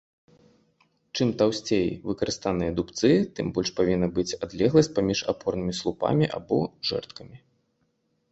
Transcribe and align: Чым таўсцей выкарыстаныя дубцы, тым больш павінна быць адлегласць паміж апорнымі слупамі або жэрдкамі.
Чым 1.19 1.27
таўсцей 1.39 1.83
выкарыстаныя 2.11 2.71
дубцы, 2.79 3.11
тым 3.39 3.51
больш 3.57 3.69
павінна 3.79 4.07
быць 4.15 4.37
адлегласць 4.47 4.91
паміж 4.97 5.19
апорнымі 5.33 5.73
слупамі 5.81 6.25
або 6.39 6.57
жэрдкамі. 6.89 7.37